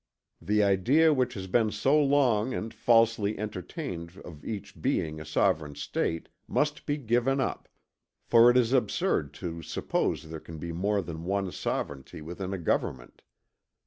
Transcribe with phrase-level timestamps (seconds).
[0.41, 5.75] The idea which has been so long and falsely entertained of each being a sovereign
[5.75, 7.69] State, must be given up;
[8.25, 12.57] for it is absurd to suppose there can be more than one sovereignty within a
[12.57, 13.21] government.